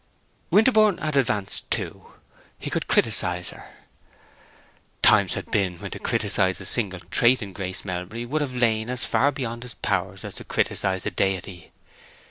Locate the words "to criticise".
5.91-6.59, 10.33-11.05